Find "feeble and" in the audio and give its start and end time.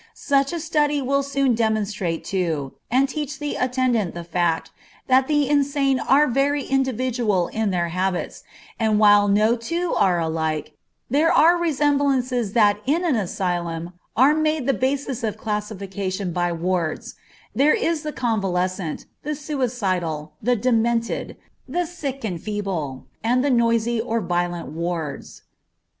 22.41-23.45